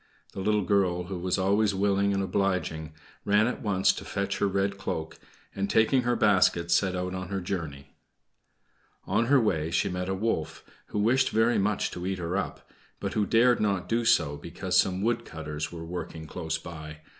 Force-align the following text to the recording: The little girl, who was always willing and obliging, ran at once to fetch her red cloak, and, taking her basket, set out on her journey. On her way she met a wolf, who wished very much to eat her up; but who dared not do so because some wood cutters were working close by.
The 0.33 0.39
little 0.39 0.63
girl, 0.63 1.03
who 1.03 1.19
was 1.19 1.37
always 1.37 1.75
willing 1.75 2.11
and 2.11 2.23
obliging, 2.23 2.95
ran 3.23 3.45
at 3.45 3.61
once 3.61 3.93
to 3.93 4.03
fetch 4.03 4.39
her 4.39 4.47
red 4.47 4.79
cloak, 4.79 5.19
and, 5.53 5.69
taking 5.69 6.01
her 6.01 6.15
basket, 6.15 6.71
set 6.71 6.95
out 6.95 7.13
on 7.13 7.27
her 7.29 7.39
journey. 7.39 7.93
On 9.05 9.27
her 9.27 9.39
way 9.39 9.69
she 9.69 9.89
met 9.89 10.09
a 10.09 10.15
wolf, 10.15 10.65
who 10.87 10.97
wished 10.97 11.29
very 11.29 11.59
much 11.59 11.91
to 11.91 12.07
eat 12.07 12.17
her 12.17 12.35
up; 12.35 12.67
but 12.99 13.13
who 13.13 13.27
dared 13.27 13.59
not 13.61 13.87
do 13.87 14.03
so 14.03 14.37
because 14.37 14.75
some 14.75 15.03
wood 15.03 15.23
cutters 15.23 15.71
were 15.71 15.85
working 15.85 16.25
close 16.25 16.57
by. 16.57 17.01